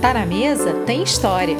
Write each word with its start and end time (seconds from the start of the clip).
Tá 0.00 0.14
na 0.14 0.24
mesa 0.24 0.84
tem 0.84 1.02
história. 1.02 1.56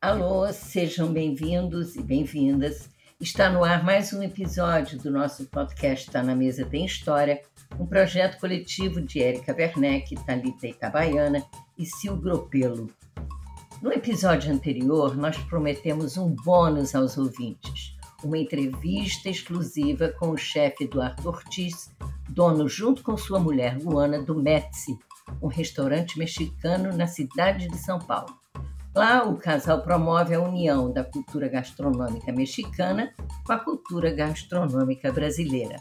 Alô, 0.00 0.50
sejam 0.50 1.12
bem-vindos 1.12 1.94
e 1.94 2.02
bem-vindas. 2.02 2.88
Está 3.20 3.50
no 3.50 3.62
ar 3.62 3.84
mais 3.84 4.14
um 4.14 4.22
episódio 4.22 4.98
do 4.98 5.10
nosso 5.10 5.44
podcast 5.44 6.10
Tá 6.10 6.22
na 6.22 6.34
Mesa 6.34 6.64
Tem 6.64 6.86
História, 6.86 7.42
um 7.78 7.84
projeto 7.84 8.40
coletivo 8.40 9.02
de 9.02 9.22
Érica 9.22 9.54
Werneck, 9.54 10.14
Thalita 10.24 10.66
Itabaiana 10.66 11.44
e 11.76 11.84
Sil 11.84 12.16
Gropelo. 12.16 12.88
No 13.80 13.92
episódio 13.92 14.52
anterior, 14.52 15.16
nós 15.16 15.38
prometemos 15.38 16.16
um 16.16 16.34
bônus 16.34 16.96
aos 16.96 17.16
ouvintes, 17.16 17.96
uma 18.24 18.36
entrevista 18.36 19.28
exclusiva 19.28 20.08
com 20.18 20.30
o 20.30 20.36
chefe 20.36 20.82
Eduardo 20.82 21.28
Ortiz, 21.28 21.88
dono 22.28 22.68
junto 22.68 23.04
com 23.04 23.16
sua 23.16 23.38
mulher 23.38 23.78
Luana 23.80 24.20
do 24.20 24.34
Metzi, 24.34 24.98
um 25.40 25.46
restaurante 25.46 26.18
mexicano 26.18 26.96
na 26.96 27.06
cidade 27.06 27.68
de 27.68 27.78
São 27.78 28.00
Paulo. 28.00 28.36
Lá, 28.92 29.22
o 29.22 29.36
casal 29.36 29.80
promove 29.80 30.34
a 30.34 30.40
união 30.40 30.92
da 30.92 31.04
cultura 31.04 31.46
gastronômica 31.46 32.32
mexicana 32.32 33.14
com 33.46 33.52
a 33.52 33.60
cultura 33.60 34.10
gastronômica 34.10 35.12
brasileira. 35.12 35.76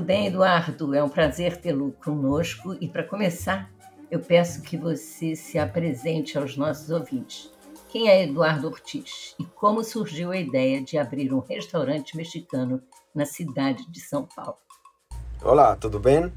Tudo 0.00 0.06
bem, 0.06 0.28
Eduardo? 0.28 0.94
É 0.94 1.04
um 1.04 1.10
prazer 1.10 1.58
tê-lo 1.58 1.92
conosco 2.02 2.74
e, 2.80 2.88
para 2.88 3.04
começar, 3.04 3.70
eu 4.10 4.18
peço 4.18 4.62
que 4.62 4.74
você 4.74 5.36
se 5.36 5.58
apresente 5.58 6.38
aos 6.38 6.56
nossos 6.56 6.88
ouvintes. 6.88 7.52
Quem 7.90 8.08
é 8.08 8.24
Eduardo 8.24 8.66
Ortiz 8.66 9.34
e 9.38 9.44
como 9.44 9.84
surgiu 9.84 10.30
a 10.30 10.38
ideia 10.38 10.82
de 10.82 10.96
abrir 10.96 11.34
um 11.34 11.40
restaurante 11.40 12.16
mexicano 12.16 12.82
na 13.14 13.26
cidade 13.26 13.84
de 13.90 14.00
São 14.00 14.26
Paulo? 14.34 14.56
Olá, 15.42 15.76
tudo 15.76 16.00
bem? 16.00 16.32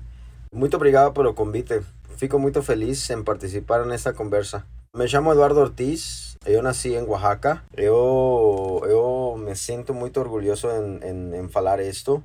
Muito 0.51 0.75
obrigado 0.75 1.13
pelo 1.13 1.33
convite. 1.33 1.81
Fico 2.17 2.37
muito 2.37 2.61
feliz 2.61 3.09
em 3.09 3.23
participar 3.23 3.85
nessa 3.85 4.11
conversa. 4.11 4.65
Me 4.93 5.07
chamo 5.07 5.31
Eduardo 5.31 5.61
Ortiz, 5.61 6.37
eu 6.45 6.61
nasci 6.61 6.95
em 6.95 7.03
Oaxaca. 7.03 7.63
Eu, 7.73 8.81
eu 8.83 9.37
me 9.37 9.55
sinto 9.55 9.93
muito 9.93 10.19
orgulhoso 10.19 10.67
em, 10.67 10.99
em, 11.01 11.35
em 11.37 11.47
falar 11.47 11.79
isto 11.79 12.21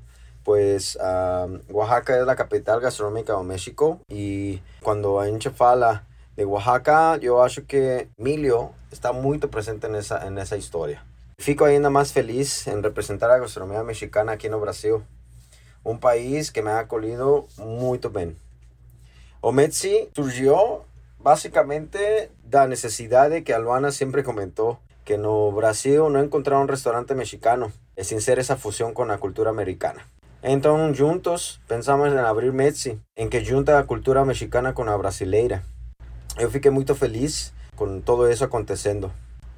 pues 0.49 0.97
Oaxaca 1.69 2.19
es 2.19 2.25
la 2.25 2.35
capital 2.35 2.81
gastronómica 2.81 3.37
de 3.37 3.45
México 3.45 4.01
y 4.09 4.63
cuando 4.83 5.23
gente 5.23 5.51
fala 5.51 6.07
de 6.37 6.47
Oaxaca, 6.47 7.19
yo 7.19 7.43
acho 7.43 7.67
que 7.67 8.09
Emilio 8.17 8.71
está 8.91 9.13
muy 9.13 9.37
presente 9.37 9.89
en 9.89 9.95
esa, 9.95 10.27
en 10.27 10.39
esa 10.39 10.57
historia. 10.57 11.05
Fico 11.37 11.67
ainda 11.67 11.91
más 11.91 12.15
feliz 12.15 12.67
en 12.67 12.83
representar 12.83 13.29
la 13.29 13.37
gastronomía 13.37 13.83
mexicana 13.83 14.33
aquí 14.33 14.47
en 14.47 14.59
Brasil, 14.59 14.95
un 15.85 16.01
país 16.01 16.51
que 16.51 16.63
me 16.63 16.71
ha 16.71 16.79
acolido 16.79 17.47
muy 17.59 18.01
bien. 18.11 18.39
Ometsi 19.43 20.09
surgió 20.15 20.87
básicamente 21.19 22.31
la 22.51 22.67
necesidad 22.67 23.29
de 23.29 23.45
que 23.45 23.53
Alvana 23.53 23.93
siempre 23.93 24.25
comentó 24.25 24.81
que 25.05 25.17
en 25.17 25.55
Brasil 25.55 26.05
no 26.11 26.21
encontraba 26.21 26.63
un 26.63 26.69
restaurante 26.69 27.15
mexicano 27.15 27.71
sin 27.99 28.23
ser 28.23 28.39
esa 28.39 28.57
fusión 28.57 28.95
con 28.95 29.09
la 29.09 29.19
cultura 29.19 29.51
americana. 29.51 30.09
Entonces, 30.43 31.01
juntos 31.01 31.61
pensamos 31.67 32.09
en 32.09 32.19
abrir 32.19 32.53
Metsi, 32.53 33.01
en 33.17 33.29
que 33.29 33.45
junta 33.45 33.73
la 33.73 33.87
cultura 33.87 34.25
mexicana 34.25 34.73
con 34.73 34.87
la 34.87 34.97
brasileira. 34.97 35.65
Yo 36.39 36.49
fiquei 36.49 36.71
muy 36.71 36.85
feliz 36.85 37.53
con 37.75 38.03
todo 38.03 38.29
eso 38.29 38.45
aconteciendo, 38.45 39.11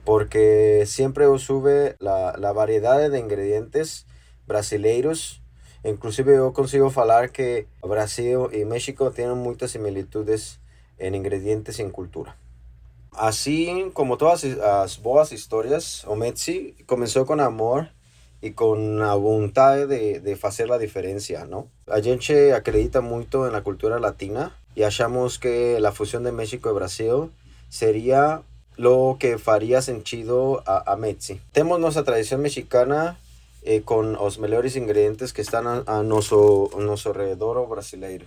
porque 0.05 0.85
siempre 0.87 1.27
sube 1.39 1.97
la, 1.99 2.35
la 2.39 2.53
variedad 2.53 3.11
de 3.11 3.19
ingredientes 3.19 4.07
brasileiros. 4.47 5.43
Inclusive 5.85 6.37
yo 6.37 6.55
consigo 6.55 6.91
hablar 6.97 7.31
que 7.31 7.67
Brasil 7.83 8.39
y 8.53 8.65
México 8.65 9.11
tienen 9.11 9.37
muchas 9.37 9.73
similitudes 9.73 10.61
en 10.99 11.15
ingredientes 11.15 11.79
y 11.79 11.83
en 11.83 11.91
cultura. 11.91 12.37
Así 13.13 13.91
como 13.93 14.17
todas 14.17 14.45
las 14.45 15.03
boas 15.03 15.33
historias, 15.33 16.05
o 16.07 16.17
Metsi 16.17 16.75
comenzó 16.87 17.27
con 17.27 17.41
amor 17.41 17.91
y 18.43 18.53
con 18.53 18.99
la 18.99 19.15
voluntad 19.15 19.87
de, 19.87 20.21
de 20.21 20.39
hacer 20.43 20.69
la 20.69 20.79
diferencia, 20.79 21.45
¿no? 21.45 21.69
A 21.87 22.01
gente 22.01 22.55
acredita 22.55 23.01
mucho 23.01 23.47
en 23.47 23.53
la 23.53 23.63
cultura 23.63 23.99
latina 23.99 24.57
y 24.75 24.83
achamos 24.83 25.39
que 25.39 25.79
la 25.81 25.93
fusión 25.93 26.25
de 26.25 26.33
México 26.33 26.71
y 26.71 26.75
Brasil 26.75 27.31
sería 27.69 28.43
lo 28.77 29.17
que 29.21 29.37
faría 29.37 29.83
sentido 29.83 30.63
a, 30.67 30.91
a 30.91 30.97
Metzi. 30.97 31.41
Tenemos 31.53 31.81
nuestra 31.81 32.03
tradición 32.05 32.41
mexicana 32.41 33.19
eh, 33.63 33.83
con 33.83 34.15
los 34.15 34.39
mejores 34.39 34.75
ingredientes 34.75 35.35
que 35.35 35.43
están 35.43 35.67
a, 35.67 35.85
a 35.87 36.03
nosso, 36.03 36.71
nosso 36.79 37.13
redor 37.13 37.69
brasileiro. 37.69 38.27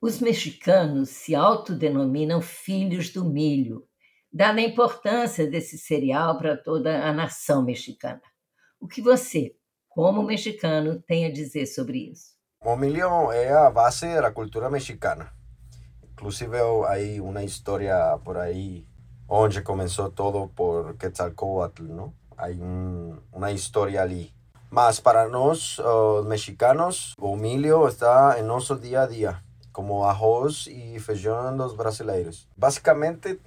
Os 0.00 0.20
mexicanos 0.20 1.10
se 1.10 1.34
autodenominam 1.34 2.40
filhos 2.40 3.12
do 3.12 3.24
milho, 3.24 3.86
dada 4.32 4.58
a 4.58 4.64
importância 4.64 5.46
desse 5.46 5.78
cereal 5.78 6.38
para 6.38 6.56
toda 6.56 7.06
a 7.06 7.12
nação 7.12 7.62
mexicana. 7.62 8.22
O 8.82 8.88
que 8.88 9.00
você, 9.00 9.54
como 9.88 10.24
mexicano, 10.24 11.00
tem 11.06 11.24
a 11.24 11.32
dizer 11.32 11.66
sobre 11.66 12.10
isso? 12.10 12.32
O 12.60 12.74
milho 12.74 13.30
é 13.30 13.52
a 13.52 13.70
base 13.70 14.20
da 14.20 14.32
cultura 14.32 14.68
mexicana. 14.68 15.32
Inclusive 16.10 16.56
hay 16.88 17.20
uma 17.20 17.44
história 17.44 18.18
por 18.24 18.36
aí 18.36 18.84
onde 19.28 19.62
começou 19.62 20.10
todo 20.10 20.48
por 20.48 20.96
Quetzalcoatl, 20.96 21.84
não? 21.84 22.12
Hay 22.36 22.60
um, 22.60 23.16
uma 23.32 23.52
história 23.52 24.02
ali. 24.02 24.34
Mas 24.68 24.98
para 24.98 25.28
nós, 25.28 25.78
os 25.78 26.26
mexicanos, 26.26 27.14
o 27.20 27.36
milho 27.36 27.86
está 27.86 28.36
em 28.40 28.42
nosso 28.42 28.74
dia 28.74 29.02
a 29.02 29.06
dia, 29.06 29.40
como 29.72 30.02
arroz 30.02 30.66
e 30.66 30.98
feijão 30.98 31.56
dos 31.56 31.72
brasileiros. 31.72 32.48
Basicamente, 32.56 33.38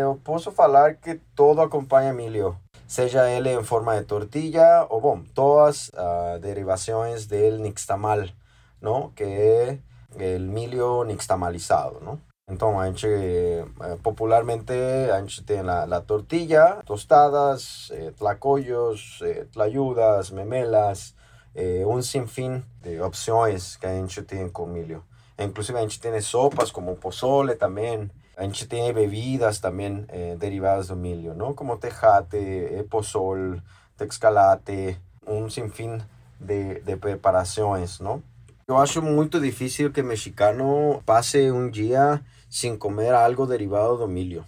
eu 0.00 0.20
posso 0.24 0.50
falar 0.50 0.94
que 0.94 1.20
todo 1.36 1.60
acompanha 1.60 2.12
milho 2.12 2.58
sea 2.88 3.36
él 3.36 3.46
en 3.46 3.64
forma 3.64 3.94
de 3.94 4.04
tortilla 4.04 4.84
o 4.90 5.00
bueno, 5.00 5.24
todas 5.34 5.92
uh, 5.94 6.40
derivaciones 6.40 7.28
del 7.28 7.62
nixtamal, 7.62 8.34
¿no? 8.80 9.12
Que 9.14 9.80
el 10.18 10.48
milio 10.48 11.04
nixtamalizado, 11.04 12.00
¿no? 12.00 12.20
Entonces, 12.48 13.04
eh, 13.04 13.64
popularmente, 14.02 15.10
tiene 15.46 15.64
la, 15.64 15.86
la, 15.86 16.02
tortilla, 16.04 16.80
tostadas, 16.86 17.92
eh, 17.94 18.12
tlacoyos, 18.16 19.22
eh, 19.22 19.46
tlayudas, 19.52 20.32
memelas, 20.32 21.14
eh, 21.54 21.84
un 21.86 22.02
sinfín 22.02 22.64
de 22.82 23.02
opciones 23.02 23.76
que 23.78 23.86
a 23.86 24.06
tiene 24.26 24.50
con 24.50 24.72
milio. 24.72 25.04
Inclusive, 25.38 25.80
a 25.80 25.86
tiene 25.86 26.20
sopas 26.20 26.72
como 26.72 26.96
pozole 26.96 27.54
también, 27.54 28.12
a 28.36 28.42
gente 28.42 28.66
tiene 28.66 28.92
bebidas 28.92 29.60
también 29.60 30.06
eh, 30.10 30.36
derivadas 30.38 30.88
de 30.88 30.96
milio, 30.96 31.34
¿no? 31.34 31.54
Como 31.54 31.78
tejate, 31.78 32.78
eh, 32.78 32.84
pozol, 32.84 33.62
texcalate, 33.96 34.98
un 35.26 35.50
sinfín 35.50 36.02
de, 36.40 36.80
de 36.80 36.96
preparaciones, 36.96 38.00
¿no? 38.00 38.22
Yo 38.68 38.78
acho 38.80 39.00
muy 39.00 39.28
difícil 39.28 39.92
que 39.92 40.02
mexicano 40.02 41.02
pase 41.06 41.52
un 41.52 41.70
día 41.70 42.22
sin 42.50 42.76
comer 42.76 43.14
algo 43.14 43.46
derivado 43.46 43.96
de 43.96 44.06
milio. 44.06 44.44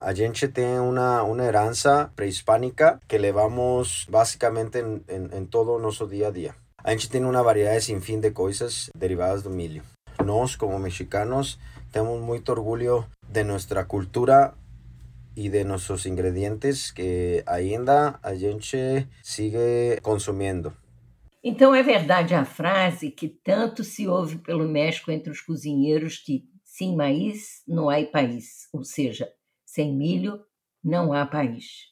A 0.00 0.14
gente 0.14 0.46
tiene 0.46 0.78
una, 0.78 1.24
una 1.24 1.44
heranza 1.44 2.12
prehispánica 2.14 3.00
que 3.08 3.18
llevamos 3.18 4.06
básicamente 4.08 4.78
en, 4.78 5.48
todo 5.48 5.80
nuestro 5.80 6.06
día 6.06 6.28
a 6.28 6.30
día. 6.30 6.56
A 6.84 6.90
gente 6.90 7.08
tiene 7.08 7.26
una 7.26 7.42
variedad 7.42 7.72
de 7.72 7.80
sinfín 7.80 8.20
de 8.20 8.32
cosas 8.32 8.92
derivadas 8.94 9.42
de 9.42 9.50
milio. 9.50 9.82
Nos, 10.28 10.56
como 10.56 10.78
mexicanos, 10.78 11.58
tenemos 11.90 12.20
mucho 12.20 12.52
orgullo 12.52 13.06
de 13.32 13.44
nuestra 13.44 13.86
cultura 13.86 14.54
y 15.34 15.48
de 15.48 15.64
nuestros 15.64 16.04
ingredientes 16.04 16.92
que 16.92 17.42
ainda 17.46 18.20
a 18.22 18.34
gente 18.34 19.08
sigue 19.22 19.98
consumindo. 20.02 20.74
Então 21.42 21.74
é 21.74 21.82
verdade 21.82 22.34
a 22.34 22.44
frase 22.44 23.10
que 23.10 23.26
tanto 23.42 23.82
se 23.82 24.06
ouve 24.06 24.36
pelo 24.36 24.68
México 24.68 25.10
entre 25.10 25.30
os 25.30 25.40
cozinheiros 25.40 26.18
que 26.18 26.44
sem 26.62 26.94
maíz 26.94 27.62
não 27.66 27.88
há 27.88 28.04
país, 28.04 28.68
ou 28.70 28.84
seja, 28.84 29.26
sem 29.64 29.96
milho 29.96 30.44
não 30.84 31.14
há 31.14 31.24
país. 31.24 31.86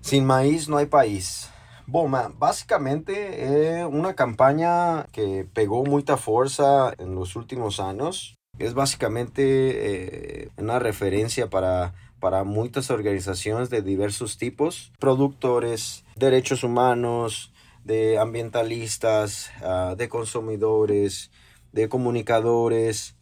Sem 0.00 0.20
maíz 0.20 0.68
não 0.68 0.78
há 0.78 0.86
país. 0.86 1.51
Bom, 1.86 2.08
basicamente 2.38 3.12
é 3.12 3.86
uma 3.86 4.14
campanha 4.14 5.06
que 5.12 5.46
pegou 5.52 5.84
muita 5.86 6.16
força 6.16 6.94
nos 6.98 7.36
últimos 7.36 7.80
anos 7.80 8.34
es 8.58 8.74
básicamente 8.74 9.42
eh, 9.42 10.48
una 10.56 10.78
referencia 10.78 11.48
para, 11.48 11.94
para 12.20 12.44
muchas 12.44 12.90
organizaciones 12.90 13.70
de 13.70 13.82
diversos 13.82 14.36
tipos, 14.36 14.92
productores, 14.98 16.04
derechos 16.16 16.62
humanos, 16.62 17.52
de 17.84 18.18
ambientalistas, 18.18 19.50
uh, 19.60 19.96
de 19.96 20.08
consumidores, 20.08 21.32
de 21.72 21.88
comunicadores 21.88 23.16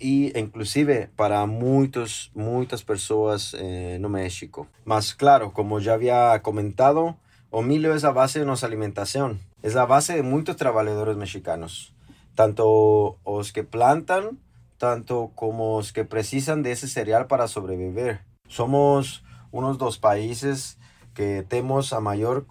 e 0.00 0.32
inclusive 0.38 1.10
para 1.16 1.44
muitos, 1.46 2.30
muitas 2.34 2.82
pessoas 2.82 3.54
eh, 3.58 3.98
no 4.00 4.08
México. 4.08 4.66
Mas 4.84 5.12
claro, 5.12 5.52
como 5.52 5.80
já 5.80 5.94
havia 5.94 6.38
comentado, 6.40 7.14
o 7.50 7.62
milho 7.62 7.92
é 7.92 8.06
a 8.06 8.12
base 8.12 8.38
de 8.38 8.44
nossa 8.44 8.66
alimentação. 8.66 9.38
É 9.62 9.72
a 9.78 9.86
base 9.86 10.14
de 10.14 10.22
muitos 10.22 10.56
trabalhadores 10.56 11.16
mexicanos, 11.16 11.94
tanto 12.34 13.16
os 13.24 13.50
que 13.50 13.62
plantam, 13.62 14.36
tanto 14.78 15.30
como 15.34 15.76
os 15.78 15.90
que 15.90 16.04
precisam 16.04 16.60
desse 16.60 16.88
cereal 16.88 17.26
para 17.26 17.48
sobreviver. 17.48 18.20
Somos 18.48 19.24
unos 19.50 19.78
dos 19.78 19.96
países 19.96 20.78
que 21.14 21.44
tenemos 21.48 21.92
a 21.92 22.00
mayor 22.00 22.46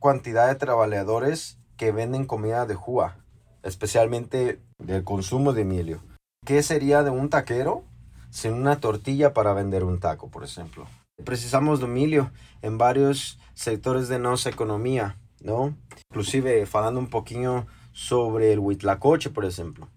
cantidad 0.00 0.48
de 0.48 0.56
trabajadores 0.56 1.58
que 1.76 1.92
venden 1.92 2.26
comida 2.26 2.66
de 2.66 2.74
jua, 2.74 3.16
especialmente 3.62 4.60
del 4.78 5.04
consumo 5.04 5.52
de 5.52 5.64
milio. 5.64 6.02
¿Qué 6.44 6.62
sería 6.62 7.02
de 7.02 7.10
un 7.10 7.30
taquero 7.30 7.84
sin 8.30 8.54
una 8.54 8.80
tortilla 8.80 9.32
para 9.32 9.54
vender 9.54 9.84
un 9.84 9.98
taco, 9.98 10.28
por 10.28 10.44
ejemplo? 10.44 10.86
Precisamos 11.24 11.80
de 11.80 11.86
milio 11.86 12.32
en 12.62 12.78
varios 12.78 13.38
sectores 13.54 14.08
de 14.08 14.18
nuestra 14.18 14.50
economía, 14.50 15.18
¿no? 15.40 15.76
Inclusive, 16.10 16.66
hablando 16.72 17.00
un 17.00 17.08
poquito 17.08 17.66
sobre 17.92 18.52
el 18.52 18.58
huitlacoche, 18.58 19.30
por 19.30 19.44
ejemplo. 19.44 19.88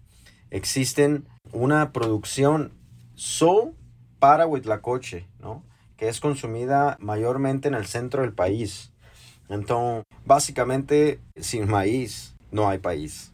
Existen 0.50 1.26
una 1.52 1.92
producción 1.92 2.72
solo 3.14 3.72
para 4.18 4.46
huitlacoche, 4.46 5.28
¿no? 5.38 5.62
que 5.96 6.08
es 6.08 6.20
consumida 6.20 6.96
mayormente 7.00 7.68
en 7.68 7.74
el 7.74 7.86
centro 7.86 8.22
del 8.22 8.32
país. 8.32 8.92
Entonces, 9.48 10.04
básicamente, 10.24 11.20
sin 11.36 11.68
maíz, 11.68 12.34
no 12.50 12.68
hay 12.68 12.78
país. 12.78 13.33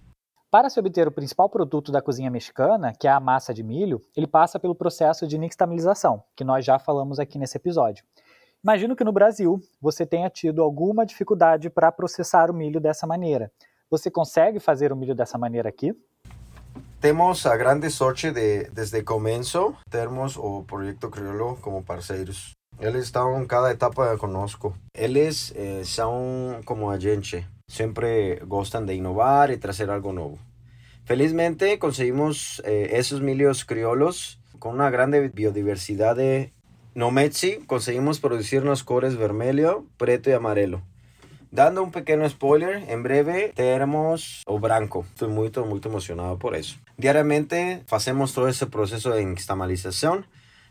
Para 0.50 0.68
se 0.68 0.80
obter 0.80 1.06
o 1.06 1.12
principal 1.12 1.48
produto 1.48 1.92
da 1.92 2.02
cozinha 2.02 2.28
mexicana, 2.28 2.92
que 2.92 3.06
é 3.06 3.10
a 3.10 3.20
massa 3.20 3.54
de 3.54 3.62
milho, 3.62 4.02
ele 4.16 4.26
passa 4.26 4.58
pelo 4.58 4.74
processo 4.74 5.24
de 5.24 5.38
nixtamalização, 5.38 6.24
que 6.34 6.42
nós 6.42 6.64
já 6.64 6.76
falamos 6.76 7.20
aqui 7.20 7.38
nesse 7.38 7.56
episódio. 7.56 8.04
Imagino 8.60 8.96
que 8.96 9.04
no 9.04 9.12
Brasil 9.12 9.60
você 9.80 10.04
tenha 10.04 10.28
tido 10.28 10.60
alguma 10.60 11.06
dificuldade 11.06 11.70
para 11.70 11.92
processar 11.92 12.50
o 12.50 12.54
milho 12.54 12.80
dessa 12.80 13.06
maneira. 13.06 13.52
Você 13.88 14.10
consegue 14.10 14.58
fazer 14.58 14.92
o 14.92 14.96
milho 14.96 15.14
dessa 15.14 15.38
maneira 15.38 15.68
aqui? 15.68 15.94
Temos 17.00 17.46
a 17.46 17.56
grande 17.56 17.88
sorte 17.88 18.32
de, 18.32 18.64
desde 18.70 19.04
começo, 19.04 19.76
termos 19.88 20.36
o 20.36 20.64
Projeto 20.64 21.08
Crioulo 21.08 21.58
como 21.62 21.84
parceiros. 21.84 22.56
Eles 22.80 23.04
estão 23.04 23.40
em 23.40 23.46
cada 23.46 23.70
etapa 23.70 24.18
conosco. 24.18 24.74
Eles 24.92 25.52
eh, 25.54 25.82
são 25.84 26.60
como 26.64 26.90
a 26.90 26.98
gente, 26.98 27.46
sempre 27.70 28.42
gostam 28.46 28.84
de 28.84 28.94
inovar 28.94 29.50
e 29.50 29.56
trazer 29.56 29.90
algo 29.90 30.12
novo. 30.12 30.38
Felizmente 31.04 31.78
conseguimos 31.78 32.60
eh, 32.64 32.90
esses 32.98 33.20
milhos 33.20 33.62
crioulos 33.64 34.40
com 34.58 34.74
uma 34.74 34.90
grande 34.90 35.28
biodiversidade. 35.28 36.52
No 36.94 37.10
Metsi 37.10 37.62
conseguimos 37.66 38.18
produzir 38.18 38.62
nos 38.64 38.82
cores 38.82 39.14
vermelho, 39.14 39.86
preto 39.96 40.28
e 40.28 40.34
amarelo. 40.34 40.82
Dando 41.52 41.82
un 41.82 41.90
pequeño 41.90 42.28
spoiler, 42.28 42.84
en 42.90 43.02
breve 43.02 43.52
tenemos 43.54 44.42
o 44.46 44.58
branco. 44.58 45.04
Estoy 45.14 45.28
muy, 45.28 45.50
muy 45.66 45.80
emocionado 45.84 46.38
por 46.38 46.54
eso. 46.54 46.76
Diariamente 46.96 47.82
hacemos 47.90 48.34
todo 48.34 48.48
ese 48.48 48.66
proceso 48.66 49.10
de 49.10 49.22
instamalización 49.22 50.26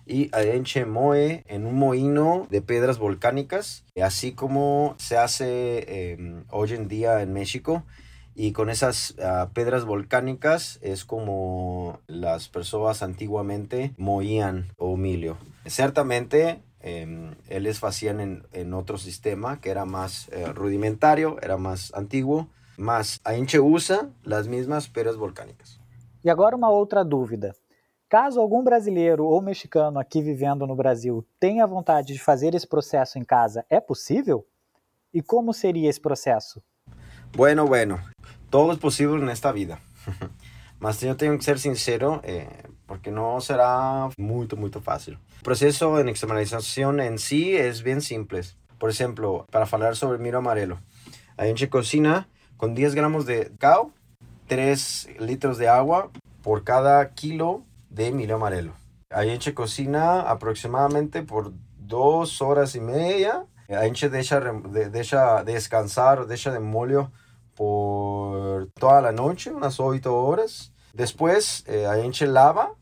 y 0.10 0.30
a 0.34 0.42
gente 0.42 0.86
moe 0.86 1.44
en 1.48 1.68
un 1.68 1.76
mohino 1.76 2.48
de 2.50 2.62
piedras 2.62 2.98
volcánicas, 2.98 3.86
así 4.04 4.32
como 4.34 4.96
se 4.98 5.18
hace 5.18 6.14
em, 6.14 6.46
hoy 6.50 6.74
en 6.74 6.88
día 6.88 7.22
en 7.22 7.32
México. 7.32 7.84
Y 8.36 8.54
con 8.54 8.70
esas 8.70 9.16
uh, 9.20 9.52
piedras 9.54 9.86
volcánicas 9.86 10.80
es 10.82 11.04
como 11.06 12.00
las 12.08 12.48
personas 12.48 13.04
antiguamente 13.04 13.94
moían 13.98 14.72
o 14.78 14.96
milio. 14.98 15.38
Ciertamente 15.66 16.62
eh, 16.80 17.36
ellos 17.50 17.84
hacían 17.84 18.46
en, 18.52 18.74
otro 18.74 18.98
sistema 18.98 19.60
que 19.60 19.70
era 19.70 19.86
más 19.86 20.30
eh, 20.30 20.46
rudimentario, 20.54 21.38
era 21.42 21.58
más 21.58 21.94
antiguo, 21.94 22.48
mas 22.78 23.20
a 23.26 23.34
usa 23.62 24.10
as 24.32 24.48
mesmas 24.48 24.88
pedras 24.88 25.18
volcânicas. 25.18 25.80
E 26.24 26.30
agora 26.30 26.56
uma 26.56 26.70
outra 26.70 27.04
dúvida. 27.04 27.54
Caso 28.10 28.42
algum 28.42 28.64
brasileiro 28.64 29.24
ou 29.24 29.40
mexicano 29.40 30.00
aqui 30.00 30.20
vivendo 30.20 30.66
no 30.66 30.76
Brasil 30.76 31.24
tenha 31.40 31.68
vontade 31.68 32.12
de 32.12 32.18
fazer 32.18 32.56
esse 32.56 32.66
processo 32.66 33.20
em 33.20 33.24
casa, 33.24 33.64
é 33.70 33.80
possível? 33.80 34.48
E 35.14 35.22
como 35.22 35.54
seria 35.54 35.88
esse 35.88 36.02
processo? 36.02 36.60
Bueno, 37.38 37.68
bueno, 37.68 38.02
todo 38.50 38.74
é 38.74 38.78
possível 38.78 39.20
nesta 39.20 39.52
vida. 39.52 39.78
Mas 40.80 41.04
eu 41.04 41.14
tenho 41.14 41.38
que 41.38 41.44
ser 41.44 41.60
sincero, 41.60 42.20
eh, 42.24 42.48
porque 42.88 43.12
no 43.12 43.40
será 43.42 44.10
muy, 44.18 44.48
muy 44.58 44.72
fácil. 44.72 45.20
El 45.38 45.44
proceso 45.44 46.00
en 46.00 46.10
externalización 46.10 47.02
en 47.02 47.20
sí 47.20 47.56
es 47.56 47.84
bien 47.84 48.02
simple. 48.02 48.42
Por 48.80 48.90
ejemplo, 48.90 49.46
para 49.52 49.68
hablar 49.72 49.96
sobre 49.96 50.16
el 50.18 50.24
miro 50.24 50.40
amarelo, 50.40 50.80
a 51.38 51.44
gente 51.44 51.70
cocina 51.70 52.28
con 52.58 52.74
10 52.74 52.96
gramos 52.96 53.28
de 53.28 53.52
cacao, 53.60 53.92
3 54.48 55.10
litros 55.20 55.60
de 55.60 55.68
agua 55.68 56.10
por 56.42 56.64
cada 56.64 57.08
kilo 57.12 57.69
de 57.90 58.12
miro 58.12 58.36
amarelo. 58.36 58.74
A 59.10 59.24
gente 59.24 59.54
cocina 59.54 60.22
aproximadamente 60.22 61.24
por 61.24 61.54
2 61.78 62.42
horas 62.42 62.76
y 62.76 62.80
media. 62.80 63.46
A 63.70 63.82
gente 63.82 64.10
deja, 64.10 64.40
deja 64.40 65.44
descansar, 65.44 66.28
deja 66.28 66.52
de 66.52 66.60
molho 66.60 67.12
por 67.56 68.72
toda 68.74 69.02
la 69.02 69.12
noche, 69.12 69.52
unas 69.52 69.80
8 69.80 70.16
horas. 70.16 70.72
Después 70.94 71.64
eh, 71.68 71.86
a 71.86 71.96
gente 71.96 72.26
lava 72.28 72.74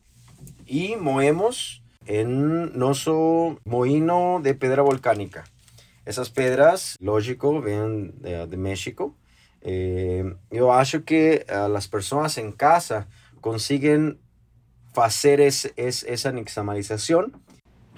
y 0.66 0.96
moemos 0.96 1.82
en 2.06 2.78
nuestro 2.78 3.58
mohino 3.64 4.40
de 4.42 4.54
piedra 4.54 4.82
volcánica. 4.82 5.44
Esas 6.04 6.30
piedras, 6.30 6.96
lógico, 7.00 7.60
vienen 7.60 8.20
de, 8.20 8.56
México. 8.56 9.14
Eh, 9.60 10.36
yo 10.50 10.72
acho 10.72 11.04
que 11.04 11.44
las 11.48 11.86
personas 11.88 12.38
en 12.38 12.52
casa 12.52 13.08
consiguen 13.40 14.18
hacer 14.96 15.40
es, 15.40 15.72
es, 15.76 16.02
esa 16.04 16.32
nixtamalización, 16.32 17.32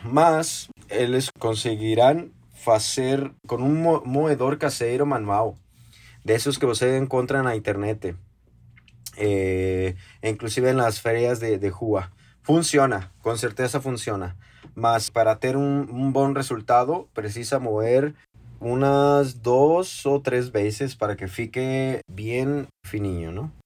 más 0.04 0.68
ellos 0.88 1.30
conseguirán 1.38 2.32
hacer 2.66 3.32
con 3.46 3.62
un 3.62 3.82
mo 3.82 4.02
moedor 4.04 4.58
casero 4.58 5.06
manual, 5.06 5.54
de 6.24 6.34
esos 6.34 6.58
que 6.58 6.66
ustedes 6.66 7.00
encuentran 7.00 7.46
en 7.46 7.54
internet, 7.54 8.16
eh, 9.16 9.96
inclusive 10.22 10.70
en 10.70 10.76
las 10.76 11.00
ferias 11.00 11.40
de, 11.40 11.58
de 11.58 11.70
Juba. 11.70 12.12
Funciona, 12.42 13.12
con 13.22 13.38
certeza 13.38 13.80
funciona. 13.80 14.36
Mas 14.74 15.10
para 15.10 15.38
um, 15.56 15.86
um 15.90 16.12
bom 16.12 16.32
resultado, 16.32 17.08
precisa 17.12 17.58
mover 17.58 18.14
umas 18.60 19.34
duas 19.34 20.04
ou 20.04 20.20
três 20.20 20.48
vezes 20.48 20.94
para 20.94 21.16
que 21.16 21.26
fique 21.26 22.00
bem 22.08 22.66
fininho, 22.84 23.32
não? 23.32 23.59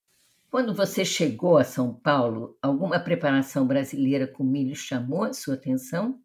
Quando 0.55 0.73
você 0.73 1.05
chegou 1.05 1.59
a 1.59 1.65
São 1.65 1.93
Paulo, 1.93 2.57
alguma 2.63 3.01
preparação 3.01 3.67
brasileira 3.67 4.29
com 4.29 4.45
milho 4.45 4.77
chamou 4.77 5.25
a 5.25 5.33
sua 5.33 5.55
atenção? 5.55 6.21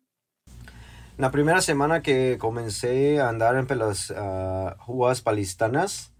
Na 1.17 1.31
primeira 1.31 1.59
semana 1.61 1.99
que 1.99 2.37
comecei 2.37 3.17
a 3.17 3.31
andar 3.31 3.65
pelas 3.65 4.11
uh, 4.11 4.75
ruas 4.81 5.19
paulistanas, 5.19 6.13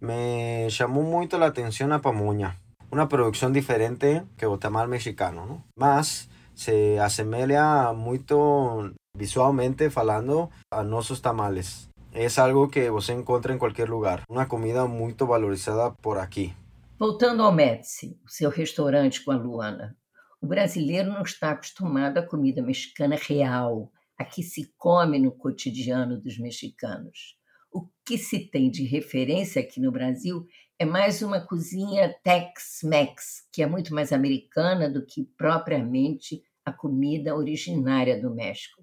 me 0.00 0.70
chamou 0.70 1.02
muito 1.02 1.34
a 1.34 1.44
atenção 1.44 1.92
a 1.92 1.98
pamonha 1.98 2.56
una 2.92 3.08
producción 3.08 3.52
diferente 3.52 4.22
que 4.36 4.46
o 4.46 4.58
tamal 4.58 4.86
mexicano, 4.86 5.44
¿no? 5.44 5.64
Más 5.74 6.28
se 6.54 7.00
asemeja 7.00 7.92
mucho 7.94 8.92
visualmente 9.18 9.90
falando 9.90 10.50
a 10.70 10.84
nuestros 10.84 11.20
tamales. 11.20 11.90
Es 12.12 12.38
algo 12.38 12.68
que 12.68 12.90
você 12.90 13.12
encontra 13.12 13.52
em 13.52 13.58
qualquer 13.58 13.88
lugar. 13.88 14.22
Uma 14.30 14.46
comida 14.46 14.86
muito 14.86 15.26
valorizada 15.26 15.90
por 16.00 16.18
aqui. 16.18 16.54
Voltando 16.98 17.42
ao 17.42 17.52
Médici, 17.52 18.18
o 18.24 18.30
seu 18.30 18.48
restaurante 18.48 19.22
com 19.22 19.30
a 19.30 19.36
Luana. 19.36 19.94
O 20.40 20.46
brasileiro 20.46 21.12
não 21.12 21.20
está 21.20 21.50
acostumado 21.50 22.16
à 22.16 22.22
comida 22.22 22.62
mexicana 22.62 23.16
real, 23.16 23.92
a 24.16 24.24
que 24.24 24.42
se 24.42 24.72
come 24.78 25.18
no 25.18 25.30
cotidiano 25.30 26.18
dos 26.18 26.38
mexicanos. 26.38 27.38
O 27.70 27.86
que 28.02 28.16
se 28.16 28.50
tem 28.50 28.70
de 28.70 28.84
referência 28.84 29.60
aqui 29.60 29.78
no 29.78 29.92
Brasil 29.92 30.46
é 30.78 30.86
mais 30.86 31.20
uma 31.20 31.38
cozinha 31.38 32.16
Tex-Mex, 32.24 33.46
que 33.52 33.62
é 33.62 33.66
muito 33.66 33.92
mais 33.94 34.10
americana 34.10 34.88
do 34.88 35.04
que 35.04 35.24
propriamente 35.36 36.42
a 36.64 36.72
comida 36.72 37.36
originária 37.36 38.18
do 38.18 38.34
México. 38.34 38.82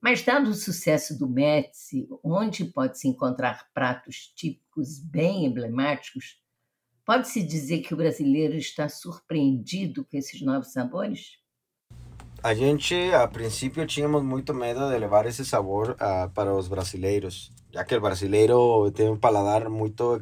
Mas, 0.00 0.22
dado 0.22 0.48
o 0.48 0.54
sucesso 0.54 1.18
do 1.18 1.28
Metzi, 1.28 2.08
onde 2.24 2.64
pode-se 2.64 3.06
encontrar 3.08 3.68
pratos 3.74 4.32
típicos 4.34 4.98
bem 4.98 5.44
emblemáticos, 5.44 6.45
pode-se 7.06 7.42
dizer 7.42 7.78
que 7.78 7.94
o 7.94 7.96
brasileiro 7.96 8.56
está 8.56 8.88
surpreendido 8.88 10.04
com 10.04 10.16
esses 10.16 10.42
novos 10.42 10.72
sabores? 10.72 11.38
A 12.42 12.52
gente, 12.52 12.94
a 13.14 13.26
princípio, 13.26 13.86
tínhamos 13.86 14.22
muito 14.22 14.52
medo 14.52 14.90
de 14.90 14.98
levar 14.98 15.24
esse 15.26 15.44
sabor 15.44 15.90
uh, 15.92 16.28
para 16.34 16.52
os 16.54 16.68
brasileiros, 16.68 17.52
já 17.72 17.84
que 17.84 17.94
o 17.94 18.00
brasileiro 18.00 18.90
tem 18.90 19.08
um 19.08 19.16
paladar 19.16 19.68
muito 19.70 20.20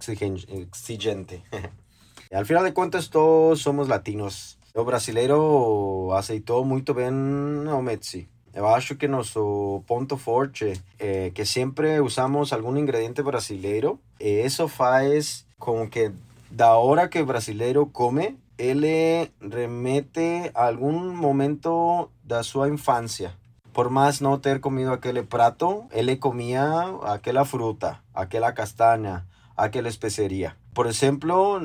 exigente. 0.72 1.42
al 2.32 2.44
final 2.44 2.62
de 2.62 2.72
contas, 2.72 3.08
todos 3.08 3.60
somos 3.60 3.88
latinos. 3.88 4.58
O 4.74 4.84
brasileiro 4.84 6.10
aceitou 6.12 6.64
muito 6.64 6.92
bem 6.94 7.08
o 7.08 7.82
Metsi. 7.82 8.28
Eu 8.52 8.68
acho 8.68 8.94
que 8.94 9.08
nosso 9.08 9.82
ponto 9.86 10.16
forte 10.16 10.80
é 10.98 11.30
que 11.30 11.44
sempre 11.44 12.00
usamos 12.00 12.52
algum 12.52 12.76
ingrediente 12.76 13.22
brasileiro 13.22 14.00
e 14.20 14.44
isso 14.44 14.68
faz 14.68 15.44
com 15.58 15.88
que 15.88 16.12
da 16.54 16.76
hora 16.76 17.08
que 17.08 17.20
o 17.20 17.26
brasileiro 17.26 17.84
come, 17.86 18.38
ele 18.56 19.28
remete 19.42 20.52
a 20.54 20.68
algum 20.68 21.12
momento 21.12 22.08
da 22.22 22.44
sua 22.44 22.68
infância. 22.68 23.34
Por 23.72 23.90
mais 23.90 24.20
não 24.20 24.38
ter 24.38 24.60
comido 24.60 24.92
aquele 24.92 25.24
prato, 25.24 25.84
ele 25.90 26.14
comia 26.14 26.62
aquela 27.02 27.44
fruta, 27.44 27.98
aquela 28.14 28.52
castanha, 28.52 29.26
aquela 29.56 29.88
especeria. 29.88 30.54
Por 30.72 30.86
exemplo, 30.86 31.58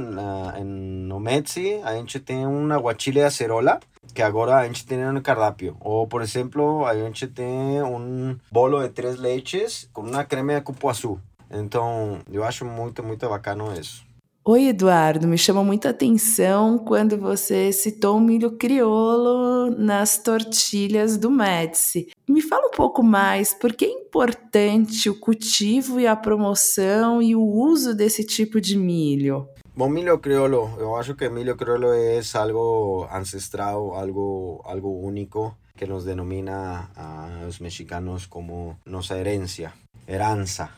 em 0.57 1.11
Ometsi, 1.11 1.79
a 1.83 1.93
gente 1.93 2.19
tem 2.19 2.47
um 2.47 2.73
aguachile 2.73 3.19
de 3.19 3.25
acerola, 3.25 3.79
que 4.11 4.23
agora 4.23 4.57
a 4.57 4.65
gente 4.65 4.87
tem 4.87 4.97
no 4.97 5.21
cardápio. 5.21 5.77
Ou, 5.79 6.07
por 6.07 6.23
exemplo, 6.23 6.83
a 6.87 6.95
gente 6.95 7.27
tem 7.27 7.83
um 7.83 8.35
bolo 8.51 8.81
de 8.81 8.89
três 8.89 9.17
leites 9.17 9.87
com 9.93 10.01
uma 10.01 10.23
crema 10.23 10.55
de 10.55 10.61
cupuaçu. 10.61 11.19
Então, 11.51 12.19
eu 12.31 12.43
acho 12.43 12.65
muito, 12.65 13.03
muito 13.03 13.29
bacana 13.29 13.77
isso. 13.79 14.08
Oi, 14.51 14.69
Eduardo, 14.69 15.27
me 15.27 15.37
chama 15.37 15.63
muita 15.63 15.91
atenção 15.91 16.79
quando 16.79 17.19
você 17.19 17.71
citou 17.71 18.17
o 18.17 18.19
milho 18.19 18.57
criolo 18.57 19.69
nas 19.69 20.17
tortilhas 20.17 21.17
do 21.17 21.29
Médici. 21.29 22.07
Me 22.27 22.41
fala 22.41 22.65
um 22.65 22.71
pouco 22.71 23.03
mais, 23.03 23.53
por 23.53 23.73
que 23.73 23.85
é 23.85 23.91
importante 23.91 25.07
o 25.07 25.19
cultivo 25.19 25.99
e 25.99 26.07
a 26.07 26.15
promoção 26.15 27.21
e 27.21 27.35
o 27.35 27.43
uso 27.43 27.93
desse 27.93 28.25
tipo 28.25 28.59
de 28.59 28.75
milho? 28.75 29.47
Bom, 29.75 29.87
milho 29.87 30.17
crioulo, 30.17 30.73
eu 30.79 30.95
acho 30.95 31.13
que 31.13 31.29
milho 31.29 31.55
crioulo 31.55 31.93
é 31.93 32.19
algo 32.33 33.07
ancestral, 33.13 33.93
algo, 33.93 34.63
algo 34.65 34.99
único 35.05 35.55
que 35.77 35.85
nos 35.85 36.05
denomina 36.05 36.89
a 36.95 37.45
os 37.47 37.59
mexicanos 37.59 38.25
como 38.25 38.75
nossa 38.83 39.15
herência, 39.15 39.71
herança. 40.07 40.71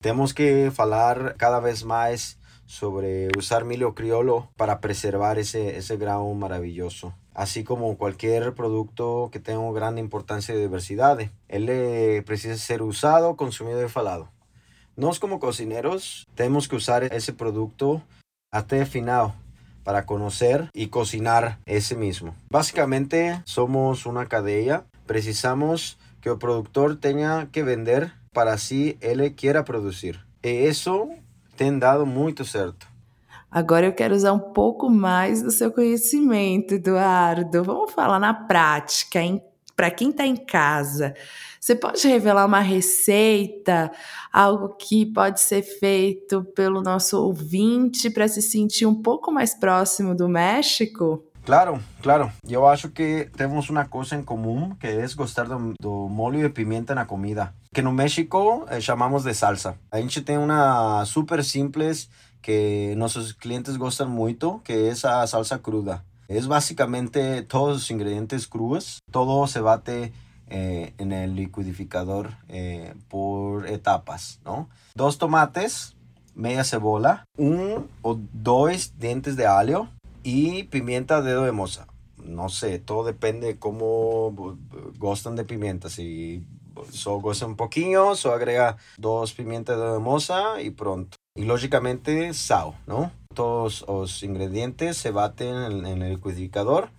Temos 0.00 0.32
que 0.32 0.70
falar 0.70 1.34
cada 1.34 1.58
vez 1.58 1.82
mais 1.82 2.38
sobre 2.70 3.30
usar 3.36 3.64
milho 3.64 3.96
criollo 3.96 4.48
para 4.56 4.80
preservar 4.80 5.40
ese, 5.40 5.76
ese 5.76 5.96
grano 5.96 6.32
maravilloso. 6.34 7.12
Así 7.34 7.64
como 7.64 7.96
cualquier 7.96 8.54
producto 8.54 9.28
que 9.32 9.40
tenga 9.40 9.72
gran 9.72 9.98
importancia 9.98 10.54
de 10.54 10.60
diversidad, 10.60 11.18
él 11.48 12.22
precisa 12.24 12.56
ser 12.56 12.82
usado, 12.82 13.34
consumido 13.34 13.84
y 13.84 13.88
falado. 13.88 14.28
Nos 14.94 15.18
como 15.18 15.40
cocineros 15.40 16.28
tenemos 16.36 16.68
que 16.68 16.76
usar 16.76 17.02
ese 17.02 17.32
producto 17.32 18.02
hasta 18.52 18.86
final 18.86 19.34
para 19.82 20.06
conocer 20.06 20.70
y 20.72 20.88
cocinar 20.88 21.58
ese 21.66 21.96
mismo. 21.96 22.36
Básicamente 22.50 23.42
somos 23.46 24.06
una 24.06 24.26
cadena, 24.26 24.84
precisamos 25.06 25.98
que 26.20 26.28
el 26.28 26.38
productor 26.38 27.00
tenga 27.00 27.50
que 27.50 27.64
vender 27.64 28.12
para 28.32 28.52
así 28.52 28.96
él 29.00 29.34
quiera 29.34 29.64
producir. 29.64 30.20
Y 30.42 30.66
eso 30.66 31.08
tem 31.60 31.78
dado 31.78 32.06
muito 32.06 32.42
certo. 32.42 32.88
Agora 33.50 33.84
eu 33.84 33.92
quero 33.92 34.14
usar 34.14 34.32
um 34.32 34.38
pouco 34.38 34.88
mais 34.88 35.42
do 35.42 35.50
seu 35.50 35.70
conhecimento, 35.70 36.72
Eduardo. 36.72 37.62
Vamos 37.62 37.92
falar 37.92 38.18
na 38.18 38.32
prática, 38.32 39.20
para 39.76 39.90
quem 39.90 40.08
está 40.08 40.26
em 40.26 40.36
casa. 40.36 41.12
Você 41.60 41.74
pode 41.74 42.08
revelar 42.08 42.46
uma 42.46 42.60
receita, 42.60 43.92
algo 44.32 44.70
que 44.70 45.04
pode 45.04 45.42
ser 45.42 45.60
feito 45.60 46.42
pelo 46.56 46.80
nosso 46.80 47.22
ouvinte 47.22 48.08
para 48.08 48.26
se 48.26 48.40
sentir 48.40 48.86
um 48.86 48.94
pouco 48.94 49.30
mais 49.30 49.52
próximo 49.52 50.14
do 50.14 50.30
México? 50.30 51.29
Claro, 51.50 51.80
claro. 52.00 52.30
Eu 52.48 52.68
acho 52.68 52.90
que 52.90 53.28
temos 53.36 53.68
uma 53.70 53.84
coisa 53.84 54.14
em 54.14 54.22
comum, 54.22 54.76
que 54.76 54.86
é 54.86 55.04
gostar 55.16 55.48
do, 55.48 55.74
do 55.80 56.08
molho 56.08 56.38
de 56.38 56.50
pimenta 56.50 56.94
na 56.94 57.06
comida. 57.06 57.52
que 57.74 57.80
en 57.80 57.92
México 57.92 58.66
eh, 58.70 58.78
llamamos 58.78 59.24
de 59.24 59.34
salsa. 59.34 59.74
A 59.90 59.98
gente 59.98 60.22
tem 60.22 60.38
una 60.38 61.04
súper 61.06 61.42
simples 61.42 62.08
que 62.40 62.94
nuestros 62.96 63.34
clientes 63.34 63.78
gustan 63.78 64.10
mucho, 64.10 64.60
que 64.62 64.90
es 64.90 65.04
a 65.04 65.26
salsa 65.26 65.58
cruda. 65.58 66.04
Es 66.28 66.46
básicamente 66.46 67.42
todos 67.42 67.78
los 67.78 67.90
ingredientes 67.90 68.46
crudos, 68.46 69.00
todo 69.10 69.48
se 69.48 69.60
bate 69.60 70.12
eh, 70.50 70.94
en 70.98 71.10
el 71.10 71.34
liquidificador 71.34 72.30
eh, 72.46 72.94
por 73.08 73.66
etapas, 73.66 74.38
¿no? 74.44 74.68
Dos 74.94 75.18
tomates, 75.18 75.96
media 76.36 76.62
cebola, 76.62 77.24
un 77.36 77.88
o 78.02 78.16
dos 78.32 78.96
dientes 79.00 79.34
de 79.34 79.48
alio 79.48 79.88
y 80.22 80.64
pimienta 80.64 81.22
dedo 81.22 81.44
de 81.44 81.52
moza. 81.52 81.86
No 82.16 82.48
sé, 82.48 82.78
todo 82.78 83.04
depende 83.04 83.46
de 83.46 83.58
cómo 83.58 84.56
gustan 84.98 85.36
de 85.36 85.44
pimienta. 85.44 85.88
Si 85.88 86.44
só 86.90 87.18
gosta 87.18 87.46
un 87.46 87.56
poquito, 87.56 88.14
só 88.14 88.32
agrega 88.32 88.76
dos 88.96 89.32
pimientas 89.32 89.78
de 89.78 89.98
moza 89.98 90.60
y 90.60 90.70
pronto. 90.70 91.16
Y 91.34 91.44
lógicamente 91.44 92.34
sal, 92.34 92.74
¿no? 92.86 93.12
Todos 93.34 93.84
los 93.86 94.22
ingredientes 94.22 94.96
se 94.96 95.10
baten 95.10 95.86
en, 95.86 96.02
el 96.02 96.14
liquidificador 96.14 96.90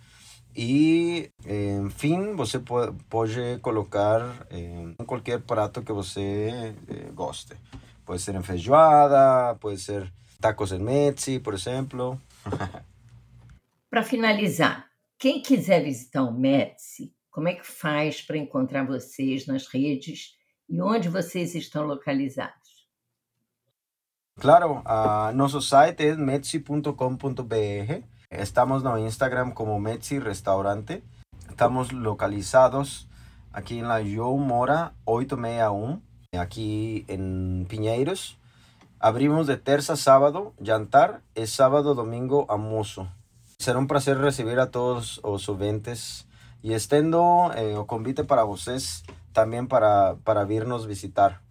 y 0.53 1.29
en 1.45 1.91
fin, 1.91 2.35
você 2.35 2.59
puede 2.59 3.61
colocar 3.61 4.47
en 4.49 4.95
cualquier 5.05 5.41
prato 5.41 5.83
que 5.83 5.93
você 5.93 6.73
eh, 6.87 7.11
goste. 7.13 7.57
Puede 8.05 8.19
ser 8.19 8.35
en 8.35 8.43
feijoada, 8.43 9.55
puede 9.55 9.77
ser 9.77 10.11
tacos 10.39 10.71
en 10.71 10.83
mezzi, 10.83 11.39
por 11.39 11.55
ejemplo. 11.55 12.19
Para 13.91 14.03
finalizar, 14.03 14.87
quem 15.19 15.41
quiser 15.41 15.83
visitar 15.83 16.23
o 16.23 16.31
Metsi, 16.31 17.13
Como 17.29 17.49
é 17.49 17.55
que 17.55 17.67
faz 17.67 18.21
para 18.21 18.37
encontrar 18.37 18.85
vocês 18.85 19.45
nas 19.45 19.67
redes 19.67 20.37
e 20.69 20.81
onde 20.81 21.09
vocês 21.09 21.55
estão 21.55 21.85
localizados? 21.85 22.87
Claro, 24.39 24.77
uh, 24.79 25.35
nosso 25.35 25.61
site 25.61 26.05
é 26.05 26.15
metsi.com.br. 26.15 28.03
Estamos 28.31 28.81
no 28.81 28.97
Instagram 28.97 29.51
como 29.51 29.77
Metsi 29.77 30.19
Restaurante. 30.19 31.03
Estamos 31.49 31.91
localizados 31.91 33.09
aqui 33.51 33.81
La 33.81 34.01
João 34.01 34.37
Mora 34.37 34.93
861, 35.05 36.01
aqui 36.39 37.05
em 37.09 37.65
Pinheiros. 37.67 38.37
Abrimos 38.97 39.47
de 39.47 39.57
terça 39.57 39.93
a 39.93 39.97
sábado, 39.97 40.53
jantar, 40.61 41.21
e 41.35 41.45
sábado, 41.45 41.93
domingo, 41.93 42.45
almoço. 42.47 43.05
Será 43.61 43.77
um 43.77 43.85
prazer 43.85 44.17
receber 44.17 44.57
a 44.57 44.65
todos 44.65 45.19
os 45.23 45.47
ouvintes 45.47 46.25
y 46.63 46.73
estendo 46.73 47.51
eh, 47.55 47.77
o 47.77 47.85
convite 47.85 48.23
para 48.23 48.43
vocês 48.43 49.03
também 49.31 49.67
para, 49.67 50.15
para 50.25 50.43
vir 50.45 50.65
nos 50.65 50.83
visitar. 50.83 51.43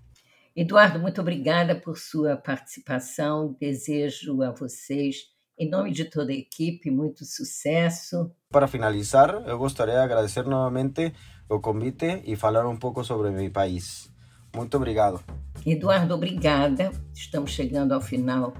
Eduardo, 0.56 0.98
muito 0.98 1.20
obrigada 1.20 1.76
por 1.76 1.96
sua 1.96 2.36
participação. 2.36 3.56
Desejo 3.60 4.42
a 4.42 4.50
vocês, 4.50 5.18
em 5.56 5.70
nome 5.70 5.92
de 5.92 6.04
toda 6.04 6.32
a 6.32 6.34
equipe, 6.34 6.90
muito 6.90 7.24
sucesso. 7.24 8.32
Para 8.50 8.66
finalizar, 8.66 9.44
eu 9.46 9.56
gostaria 9.56 9.94
de 9.94 10.00
agradecer 10.00 10.44
novamente 10.46 11.14
o 11.48 11.60
convite 11.60 12.24
e 12.26 12.34
falar 12.34 12.66
um 12.66 12.76
pouco 12.76 13.04
sobre 13.04 13.30
meu 13.30 13.52
país. 13.52 14.12
Muito 14.52 14.76
obrigado. 14.76 15.22
Eduardo, 15.64 16.12
obrigada. 16.12 16.90
Estamos 17.14 17.52
chegando 17.52 17.92
ao 17.92 18.00
final 18.00 18.52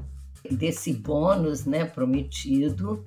desse 0.49 0.93
bônus 0.93 1.67
né, 1.67 1.85
prometido. 1.85 3.05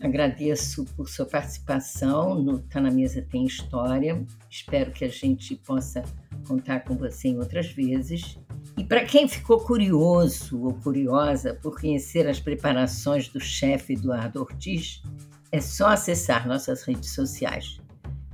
Agradeço 0.00 0.86
por 0.96 1.10
sua 1.10 1.26
participação 1.26 2.34
no 2.42 2.58
Tá 2.58 2.80
na 2.80 2.90
Mesa 2.90 3.20
Tem 3.20 3.44
História. 3.44 4.24
Espero 4.48 4.90
que 4.92 5.04
a 5.04 5.08
gente 5.08 5.54
possa 5.56 6.02
contar 6.48 6.80
com 6.80 6.96
você 6.96 7.28
em 7.28 7.38
outras 7.38 7.70
vezes. 7.70 8.38
E 8.78 8.84
para 8.84 9.04
quem 9.04 9.28
ficou 9.28 9.60
curioso 9.60 10.62
ou 10.62 10.72
curiosa 10.72 11.58
por 11.62 11.78
conhecer 11.78 12.26
as 12.26 12.40
preparações 12.40 13.28
do 13.28 13.38
chefe 13.38 13.92
Eduardo 13.92 14.40
Ortiz, 14.40 15.02
é 15.52 15.60
só 15.60 15.88
acessar 15.88 16.48
nossas 16.48 16.82
redes 16.82 17.12
sociais. 17.12 17.78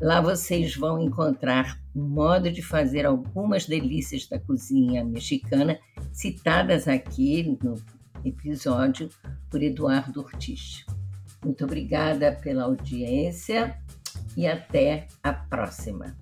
Lá 0.01 0.21
vocês 0.21 0.77
vão 0.77 1.01
encontrar 1.01 1.81
modo 1.93 2.49
de 2.49 2.63
fazer 2.63 3.07
algumas 3.07 3.67
delícias 3.67 4.29
da 4.29 4.39
cozinha 4.39 5.05
mexicana 5.05 5.79
citadas 6.13 6.87
aqui 6.87 7.59
no 7.61 7.75
episódio 8.25 9.09
por 9.51 9.63
Eduardo 9.63 10.21
Ortiz. 10.21 10.85
Muito 11.47 11.65
obrigada 11.65 12.33
pela 12.33 12.65
audiência 12.65 13.79
e 14.37 14.49
até 14.49 15.07
a 15.23 15.33
próxima. 15.33 16.17